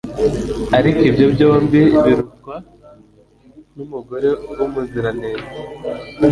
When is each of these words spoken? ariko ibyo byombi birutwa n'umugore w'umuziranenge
ariko 0.77 1.01
ibyo 1.09 1.25
byombi 1.33 1.81
birutwa 2.03 2.55
n'umugore 3.75 4.29
w'umuziranenge 4.57 5.49